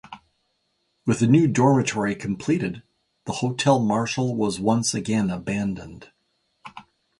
With 1.05 1.19
the 1.19 1.27
new 1.27 1.47
dormitory 1.47 2.15
completed 2.15 2.81
the 3.25 3.33
Hotel 3.33 3.77
Marshall 3.79 4.35
was 4.35 4.59
once 4.59 4.95
again 4.95 5.29
abandoned. 5.29 6.09